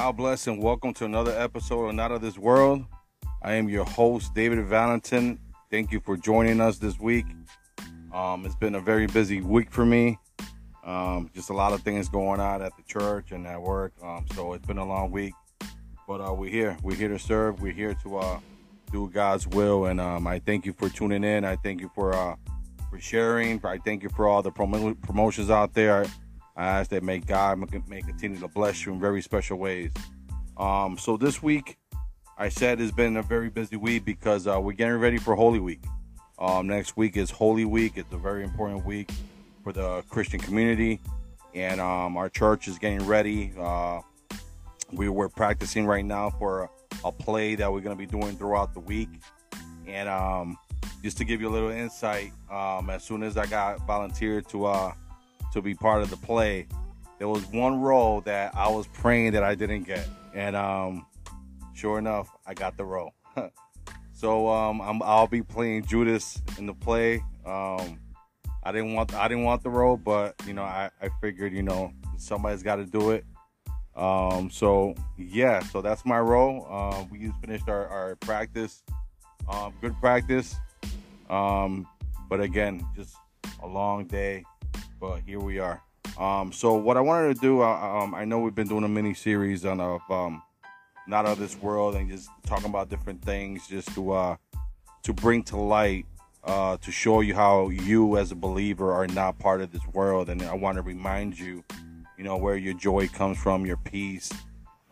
[0.00, 2.84] God bless and welcome to another episode of Not of This World.
[3.42, 5.40] I am your host, David Valentin.
[5.72, 7.26] Thank you for joining us this week.
[8.14, 10.16] Um, it's been a very busy week for me.
[10.84, 13.92] Um, just a lot of things going on at the church and at work.
[14.00, 15.34] Um, so it's been a long week,
[16.06, 16.76] but uh, we're here.
[16.84, 17.60] We're here to serve.
[17.60, 18.38] We're here to uh,
[18.92, 19.86] do God's will.
[19.86, 21.44] And um, I thank you for tuning in.
[21.44, 22.36] I thank you for uh,
[22.88, 23.60] for sharing.
[23.66, 26.06] I thank you for all the prom- promotions out there.
[26.58, 29.92] I ask that may God may continue to bless you in very special ways.
[30.56, 31.78] Um, so this week,
[32.36, 35.60] I said it's been a very busy week because uh, we're getting ready for Holy
[35.60, 35.84] Week.
[36.36, 37.92] Um, next week is Holy Week.
[37.94, 39.08] It's a very important week
[39.62, 40.98] for the Christian community,
[41.54, 43.52] and um, our church is getting ready.
[43.56, 44.00] Uh,
[44.92, 46.70] we were practicing right now for a,
[47.04, 49.10] a play that we're going to be doing throughout the week,
[49.86, 50.58] and um,
[51.04, 54.66] just to give you a little insight, um, as soon as I got volunteered to
[54.66, 54.92] uh,
[55.58, 56.66] to be part of the play,
[57.18, 61.06] there was one role that I was praying that I didn't get, and um,
[61.74, 63.12] sure enough, I got the role.
[64.12, 67.16] so um, i will be playing Judas in the play.
[67.44, 67.98] Um,
[68.62, 71.62] I didn't want I didn't want the role, but you know I, I figured you
[71.62, 73.24] know somebody's got to do it.
[73.96, 76.66] Um, so yeah, so that's my role.
[76.70, 78.84] Uh, we just finished our, our practice,
[79.48, 80.54] um, good practice.
[81.28, 81.86] Um,
[82.28, 83.16] but again, just
[83.62, 84.44] a long day,
[85.00, 85.82] but here we are.
[86.18, 88.88] Um, so what I wanted to do, uh, um, I know we've been doing a
[88.88, 90.42] mini series on um,
[91.06, 94.36] not of this world and just talking about different things, just to uh,
[95.02, 96.06] to bring to light
[96.44, 100.28] uh, to show you how you as a believer are not part of this world.
[100.28, 101.64] And I want to remind you,
[102.16, 104.30] you know, where your joy comes from, your peace,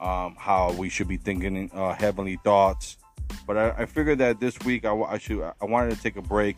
[0.01, 2.99] um, how we should be thinking uh, heavenly thoughts.
[3.47, 6.23] But I, I, figured that this week I, I, should I wanted to take a
[6.23, 6.57] break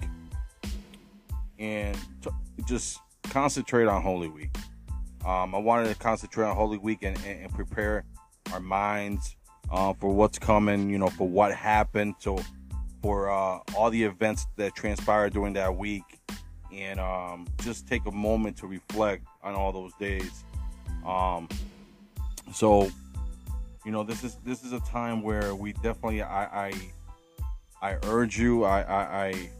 [1.58, 2.30] and t-
[2.66, 4.54] just concentrate on Holy Week.
[5.24, 8.04] Um, I wanted to concentrate on Holy Week and, and, and prepare
[8.52, 9.36] our minds
[9.70, 10.88] uh, for what's coming.
[10.90, 12.14] You know, for what happened.
[12.18, 12.40] So
[13.02, 16.02] for uh, all the events that transpired during that week
[16.72, 20.44] and um, just take a moment to reflect on all those days.
[21.06, 21.48] Um,
[22.52, 22.90] so,
[23.84, 26.72] you know, this is this is a time where we definitely I I,
[27.80, 29.50] I urge you, I, I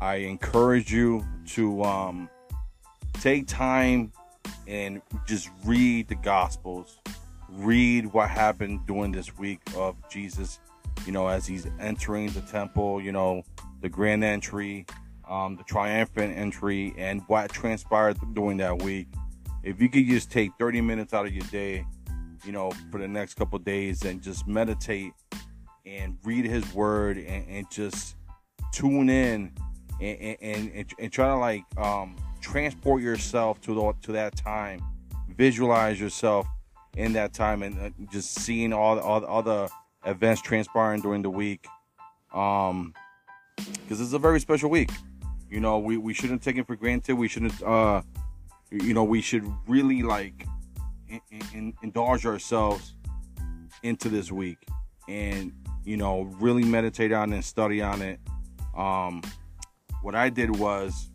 [0.00, 2.30] I encourage you to um,
[3.20, 4.12] take time
[4.66, 6.98] and just read the Gospels,
[7.50, 10.60] read what happened during this week of Jesus
[11.06, 13.42] you know, as he's entering the temple, you know,
[13.80, 14.86] the grand entry,
[15.28, 19.08] um, the triumphant entry, and what transpired during that week.
[19.62, 21.84] If you could just take 30 minutes out of your day,
[22.44, 25.12] you know, for the next couple days and just meditate
[25.84, 28.16] and read his word and, and just
[28.72, 29.52] tune in
[30.00, 32.16] and, and, and, and try to like um,
[32.50, 34.80] transport yourself to the, to that time,
[35.36, 36.46] visualize yourself
[36.96, 39.68] in that time and uh, just seeing all, all, all the
[40.06, 41.66] events transpiring during the week.
[42.32, 42.94] Um,
[43.56, 44.90] because it's a very special week.
[45.50, 47.14] You know, we, we shouldn't take it for granted.
[47.14, 48.02] We shouldn't, uh,
[48.70, 50.46] you know, we should really like
[51.08, 51.20] in,
[51.52, 52.94] in, indulge ourselves
[53.82, 54.58] into this week
[55.08, 55.52] and,
[55.84, 58.20] you know, really meditate on it and study on it.
[58.76, 59.22] Um,
[60.02, 61.10] what I did was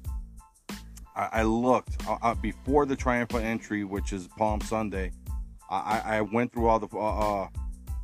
[1.16, 5.12] I, I looked uh, uh before the triumphant entry, which is Palm Sunday.
[5.69, 7.47] I, I went through all the uh, uh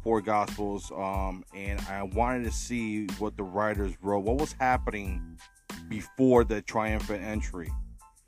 [0.03, 5.37] four gospels um, and i wanted to see what the writers wrote what was happening
[5.87, 7.69] before the triumphant entry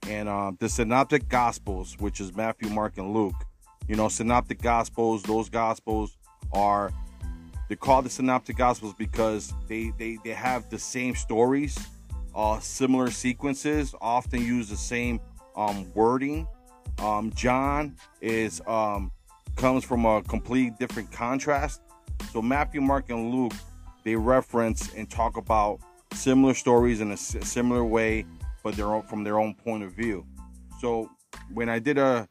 [0.07, 3.35] and um, the synoptic gospels which is matthew mark and luke
[3.87, 6.17] you know synoptic gospels those gospels
[6.51, 6.91] are
[7.69, 11.77] they call the synoptic gospels because they they, they have the same stories
[12.35, 15.19] uh, similar sequences often use the same
[15.55, 16.47] um, wording
[16.99, 19.11] um, john is um,
[19.55, 21.81] comes from a completely different contrast.
[22.31, 23.53] So Matthew, Mark, and Luke,
[24.03, 25.79] they reference and talk about
[26.13, 28.25] similar stories in a similar way,
[28.63, 30.25] but they're from their own point of view.
[30.79, 31.09] So
[31.53, 32.27] when I did a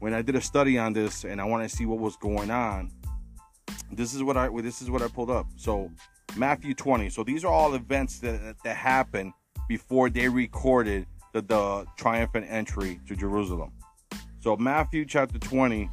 [0.00, 2.50] when I did a study on this and I want to see what was going
[2.50, 2.90] on,
[3.92, 5.46] this is what I this is what I pulled up.
[5.56, 5.90] So
[6.36, 7.10] Matthew 20.
[7.10, 9.32] So these are all events that that happened
[9.68, 13.72] before they recorded the, the triumphant entry to Jerusalem.
[14.40, 15.88] So Matthew chapter 20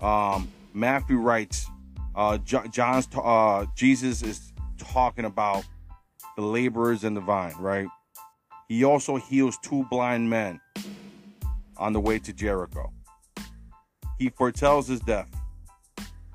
[0.00, 1.66] um, Matthew writes,
[2.14, 5.64] uh, John's uh, Jesus is talking about
[6.36, 7.88] the laborers in the vine, right?
[8.68, 10.60] He also heals two blind men
[11.76, 12.92] on the way to Jericho.
[14.18, 15.28] He foretells his death,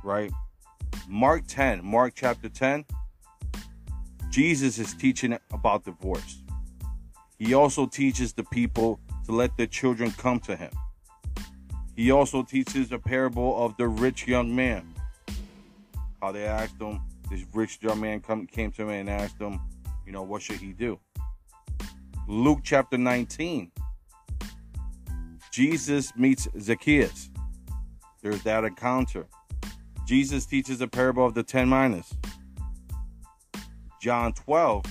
[0.04, 0.32] right?
[1.08, 2.86] Mark 10, Mark chapter 10,
[4.30, 6.44] Jesus is teaching about divorce.
[7.38, 10.72] He also teaches the people to let their children come to him.
[11.96, 14.94] He also teaches a parable of the rich young man.
[16.22, 17.02] how they asked him.
[17.30, 19.60] This rich young man come, came to him and asked him,
[20.06, 21.00] you know, what should he do?
[22.28, 23.72] Luke chapter 19.
[25.52, 27.30] Jesus meets Zacchaeus.
[28.22, 29.28] There's that encounter.
[30.06, 32.14] Jesus teaches the parable of the ten minas.
[34.00, 34.86] John 12.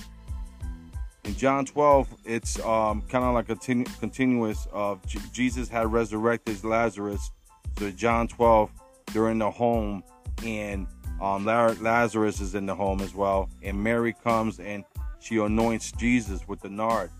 [1.25, 5.91] In John 12, it's um, kind of like a continu- continuous of J- Jesus had
[5.91, 7.31] resurrected Lazarus.
[7.77, 8.71] So John 12,
[9.13, 10.03] they're in the home,
[10.43, 10.87] and
[11.21, 13.49] um, Lazarus is in the home as well.
[13.61, 14.85] And Mary comes and
[15.19, 17.11] she anoints Jesus with the nard,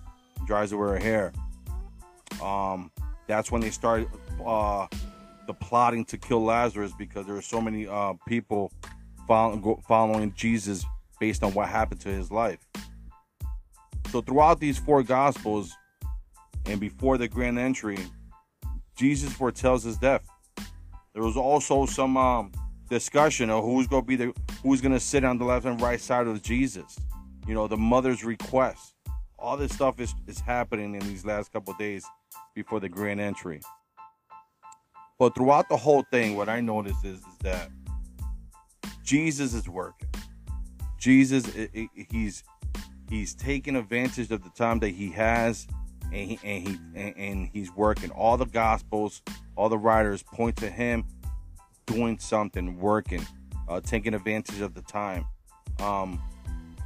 [0.45, 1.33] dries away her hair.
[2.41, 2.91] Um,
[3.27, 4.07] that's when they start
[4.45, 4.87] uh,
[5.47, 8.71] the plotting to kill Lazarus because there are so many uh, people
[9.27, 10.85] follow, following Jesus
[11.19, 12.59] based on what happened to his life.
[14.11, 15.75] So throughout these four gospels
[16.65, 17.99] and before the grand entry,
[18.95, 20.27] Jesus foretells his death.
[21.13, 22.51] There was also some um,
[22.89, 24.33] discussion of who's going to be the
[24.63, 26.97] who's going to sit on the left and right side of Jesus.
[27.47, 28.95] You know, the mother's request.
[29.37, 32.05] All this stuff is, is happening in these last couple days
[32.53, 33.61] before the grand entry.
[35.17, 37.69] But throughout the whole thing, what I noticed is, is that
[39.03, 40.09] Jesus is working.
[40.99, 41.49] Jesus,
[42.11, 42.43] he's
[43.09, 45.67] he's taking advantage of the time that he has,
[46.11, 48.11] and he and he and, he's working.
[48.11, 49.21] All the gospels,
[49.55, 51.05] all the writers point to him
[51.85, 53.25] doing something, working,
[53.67, 55.25] uh, taking advantage of the time.
[55.79, 56.21] Um,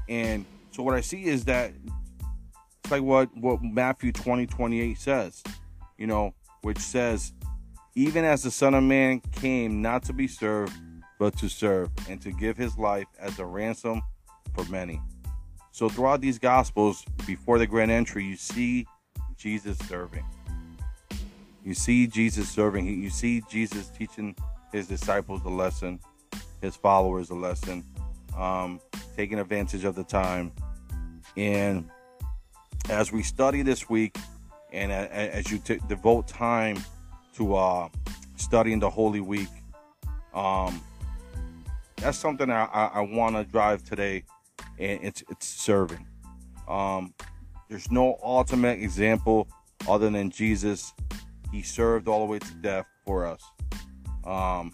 [0.07, 1.74] and so what I see is that
[2.83, 5.44] it's like what what Matthew 20 28 says,
[5.98, 7.33] you know, which says
[7.95, 10.74] even as the Son of Man came not to be served,
[11.24, 14.02] but to serve, and to give his life as a ransom
[14.54, 15.02] for many.
[15.72, 18.86] So, throughout these Gospels, before the grand entry, you see
[19.38, 20.25] Jesus serving.
[21.64, 22.88] You see Jesus serving.
[22.88, 24.36] You see Jesus teaching
[24.74, 25.98] his disciples a lesson,
[26.62, 27.86] his followers a lesson,
[28.38, 28.81] um,
[29.16, 30.52] taking advantage of the time.
[31.38, 31.90] And
[32.90, 34.18] as we study this week,
[34.74, 36.84] and as you t- devote time
[37.38, 37.88] to uh,
[38.36, 39.48] studying the Holy Week.
[40.34, 40.81] Um,
[42.03, 44.25] that's something I, I, I want to drive today,
[44.77, 46.05] and it's it's serving.
[46.67, 47.13] Um,
[47.69, 49.47] there's no ultimate example
[49.88, 50.94] other than Jesus.
[51.51, 53.41] He served all the way to death for us,
[54.25, 54.73] um,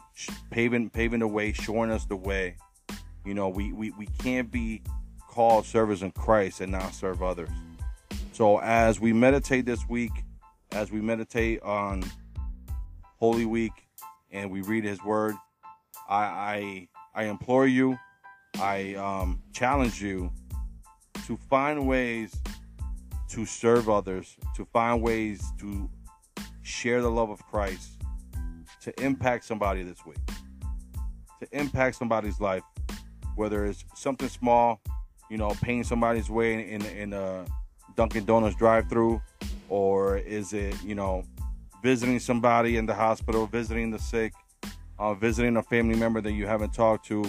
[0.50, 2.56] paving paving the way, showing us the way.
[3.26, 4.82] You know, we, we, we can't be
[5.28, 7.50] called servers in Christ and not serve others.
[8.32, 10.12] So as we meditate this week,
[10.72, 12.04] as we meditate on
[13.18, 13.74] Holy Week
[14.32, 15.36] and we read His Word,
[16.10, 17.98] I I I, implore you,
[18.60, 20.32] I um, challenge you
[21.26, 22.36] to find ways
[23.30, 25.90] to serve others, to find ways to
[26.64, 28.02] share the love of Christ,
[28.82, 30.18] to impact somebody this week,
[31.40, 32.64] to impact somebody's life,
[33.36, 34.82] whether it's something small,
[35.30, 37.46] you know, paying somebody's way in in, in a
[37.96, 39.22] Dunkin' Donuts drive-through,
[39.70, 41.24] or is it you know
[41.84, 44.34] visiting somebody in the hospital, visiting the sick,
[45.00, 47.26] uh, visiting a family member that you haven't talked to.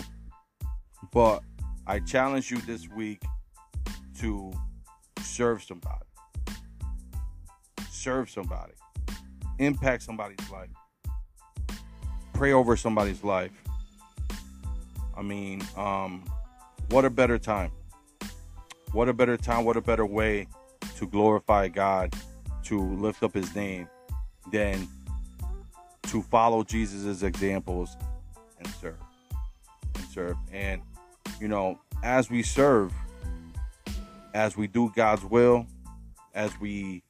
[1.13, 1.43] But
[1.87, 3.23] I challenge you this week
[4.19, 4.53] to
[5.23, 6.05] serve somebody.
[7.91, 8.73] Serve somebody.
[9.59, 10.71] Impact somebody's life.
[12.33, 13.53] Pray over somebody's life.
[15.17, 16.25] I mean, um,
[16.89, 17.71] what a better time.
[18.93, 20.49] What a better time, what a better way
[20.97, 22.15] to glorify God,
[22.65, 23.89] to lift up his name
[24.51, 24.89] than
[26.11, 27.97] to follow Jesus' examples
[28.59, 28.97] and serve.
[29.95, 30.37] And serve.
[30.53, 30.83] And,
[31.41, 32.93] you know, as we serve,
[34.35, 35.67] as we do God's will,
[36.35, 37.05] as we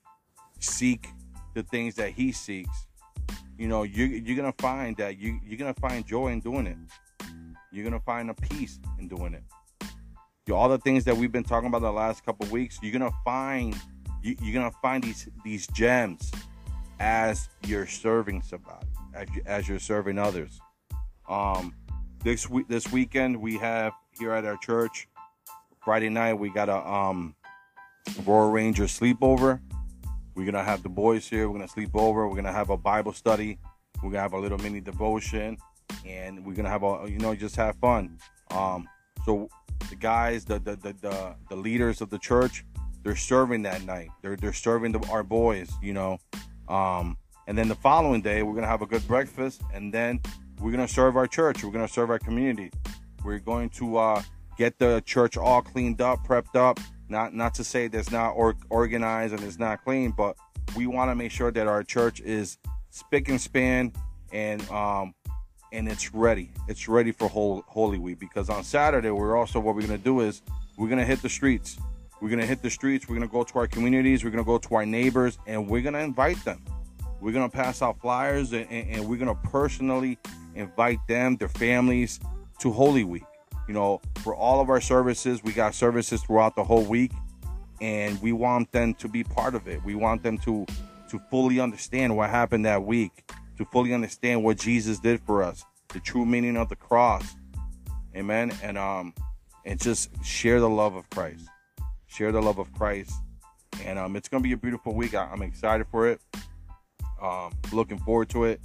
[0.58, 1.08] seek
[1.54, 2.86] the things that He seeks,
[3.58, 6.40] you know, you, you're going to find that you, you're going to find joy in
[6.40, 6.76] doing it.
[7.72, 9.44] You're going to find a peace in doing it.
[10.52, 13.16] all the things that we've been talking about the last couple weeks, you're going to
[13.24, 13.74] find
[14.22, 16.30] you, you're to find these these gems
[17.00, 20.60] as you're serving somebody, as, you, as you're serving others.
[21.28, 21.74] Um,
[22.22, 25.08] this week, this weekend, we have here at our church.
[25.84, 27.34] Friday night, we got a um,
[28.24, 29.60] Royal Ranger sleepover.
[30.34, 31.48] We're gonna have the boys here.
[31.48, 32.28] We're gonna sleep over.
[32.28, 33.58] We're gonna have a Bible study.
[34.02, 35.56] We're gonna have a little mini devotion,
[36.06, 38.18] and we're gonna have a you know just have fun.
[38.50, 38.88] Um,
[39.24, 39.48] so
[39.88, 42.64] the guys, the the, the the the leaders of the church,
[43.02, 44.08] they're serving that night.
[44.22, 45.70] They're they're serving the, our boys.
[45.82, 46.18] You know,
[46.68, 47.16] um,
[47.50, 50.20] and then the following day, we're going to have a good breakfast, and then
[50.60, 51.64] we're going to serve our church.
[51.64, 52.70] We're going to serve our community.
[53.24, 54.22] We're going to uh,
[54.56, 56.78] get the church all cleaned up, prepped up.
[57.08, 60.36] Not not to say that's not or- organized and it's not clean, but
[60.76, 62.56] we want to make sure that our church is
[62.90, 63.94] spick and span
[64.30, 65.12] and um,
[65.72, 66.52] and it's ready.
[66.68, 70.42] It's ready for Holy Week because on Saturday we're also what we're gonna do is
[70.76, 71.80] we're gonna hit the streets.
[72.22, 73.08] We're gonna hit the streets.
[73.08, 74.22] We're gonna go to our communities.
[74.22, 76.62] We're gonna go to our neighbors, and we're gonna invite them.
[77.20, 80.18] We're gonna pass out flyers, and, and we're gonna personally
[80.54, 82.20] invite them, their families,
[82.60, 83.24] to Holy Week.
[83.68, 87.12] You know, for all of our services, we got services throughout the whole week,
[87.80, 89.84] and we want them to be part of it.
[89.84, 90.66] We want them to
[91.10, 93.24] to fully understand what happened that week
[93.60, 97.36] to fully understand what Jesus did for us, the true meaning of the cross.
[98.16, 98.52] Amen.
[98.62, 99.12] And um
[99.66, 101.44] and just share the love of Christ.
[102.06, 103.12] Share the love of Christ.
[103.84, 105.14] And um it's gonna be a beautiful week.
[105.14, 106.22] I, am excited for it.
[107.20, 108.60] Um looking forward to it.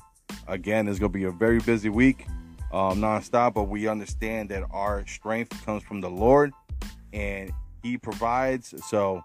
[0.48, 2.28] Again, it's gonna be a very busy week,
[2.72, 6.52] um, nonstop, but we understand that our strength comes from the Lord
[7.14, 7.52] and
[7.84, 8.74] He provides.
[8.88, 9.22] So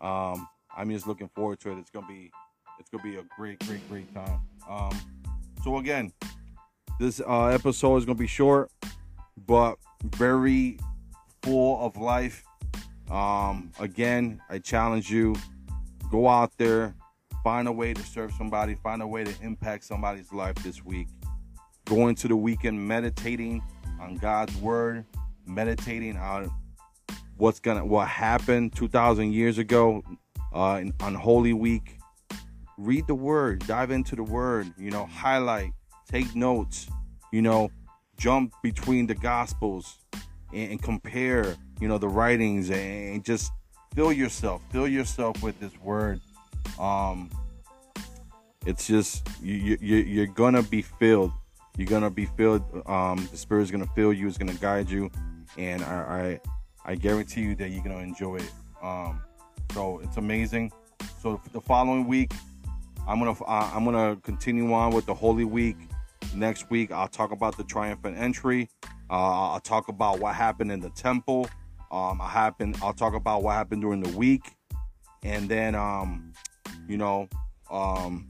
[0.00, 1.78] um I'm just looking forward to it.
[1.78, 2.30] It's gonna be
[2.78, 4.40] it's gonna be a great, great, great time.
[4.68, 4.98] Um,
[5.62, 6.12] so again,
[6.98, 8.70] this uh, episode is gonna be short,
[9.46, 10.78] but very
[11.42, 12.44] full of life.
[13.10, 15.36] Um, again, I challenge you:
[16.10, 16.94] go out there,
[17.42, 21.08] find a way to serve somebody, find a way to impact somebody's life this week.
[21.86, 23.62] Go into the weekend meditating
[24.00, 25.04] on God's word,
[25.46, 26.50] meditating on
[27.36, 30.02] what's gonna what happened 2,000 years ago
[30.54, 31.98] uh, in, on Holy Week
[32.78, 35.72] read the word, dive into the word, you know, highlight,
[36.10, 36.88] take notes,
[37.30, 37.70] you know,
[38.16, 39.98] jump between the gospels
[40.52, 43.52] and, and compare, you know, the writings and just
[43.94, 46.20] fill yourself, fill yourself with this word.
[46.82, 47.30] Um,
[48.66, 51.32] it's just you, you you're gonna be filled.
[51.76, 52.62] You're gonna be filled.
[52.86, 54.26] Um, the Spirit's gonna fill you.
[54.26, 55.10] It's gonna guide you,
[55.56, 56.40] and I
[56.84, 58.52] I, I guarantee you that you're gonna enjoy it.
[58.82, 59.22] Um,
[59.72, 60.72] so it's amazing.
[61.20, 62.32] So the following week,
[63.06, 65.76] I'm gonna uh, I'm gonna continue on with the Holy Week.
[66.34, 68.68] Next week, I'll talk about the triumphant entry.
[69.08, 71.48] Uh, I'll talk about what happened in the temple.
[71.92, 72.74] Um, I happen.
[72.82, 74.56] I'll talk about what happened during the week,
[75.22, 76.32] and then um,
[76.88, 77.28] you know,
[77.70, 78.28] um,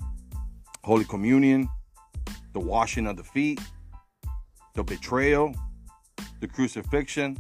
[0.85, 1.69] Holy Communion,
[2.53, 3.61] the washing of the feet,
[4.75, 5.55] the betrayal,
[6.41, 7.37] the crucifixion,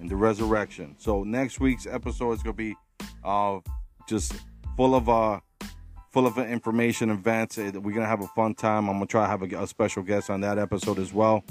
[0.00, 0.96] and the resurrection.
[0.98, 2.74] So next week's episode is gonna be
[3.24, 3.60] uh,
[4.08, 4.34] just
[4.76, 5.40] full of uh
[6.12, 7.56] full of information events.
[7.56, 8.88] We're gonna have a fun time.
[8.88, 11.44] I'm gonna try to have a, a special guest on that episode as well.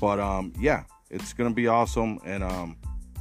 [0.00, 2.76] But um, yeah, it's gonna be awesome, and um,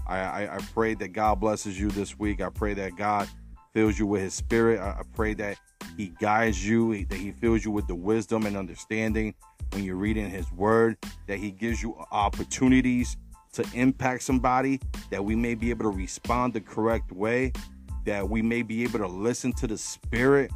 [0.08, 2.42] I, I, I pray that God blesses you this week.
[2.42, 3.30] I pray that God
[3.77, 4.79] fills you with His Spirit.
[4.79, 5.60] I, I pray that
[5.96, 9.36] He guides you, that He fills you with the wisdom and understanding
[9.72, 10.98] when you're reading His Word.
[11.27, 13.17] That He gives you opportunities
[13.53, 14.79] to impact somebody.
[15.12, 17.53] That we may be able to respond the correct way
[18.07, 20.50] that we may be able to listen to the spirit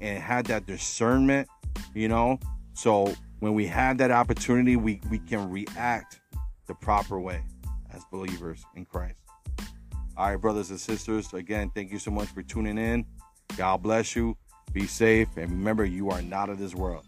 [0.00, 1.48] and have that discernment,
[1.94, 2.38] you know.
[2.74, 6.20] So when we have that opportunity, we, we can react
[6.66, 7.42] the proper way
[7.94, 9.25] as believers in Christ.
[10.18, 13.04] All right, brothers and sisters, again, thank you so much for tuning in.
[13.58, 14.34] God bless you.
[14.72, 15.28] Be safe.
[15.36, 17.04] And remember, you are not of this world.